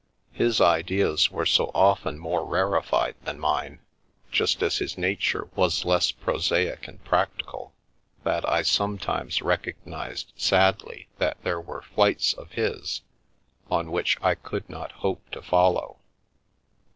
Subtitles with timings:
[0.31, 3.81] His ideas were so often more rarefied than mine,
[4.31, 7.69] just as his nature was less prosaic and prac tical,
[8.23, 13.03] that I sometimes recognised sadly that there were flights of his
[13.69, 15.97] on which I could not hope to follow.